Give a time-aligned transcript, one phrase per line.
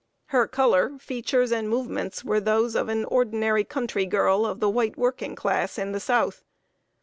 [0.33, 4.97] Her color, features, and movements were those of an ordinary country girl of the white
[4.97, 6.43] working class in the South.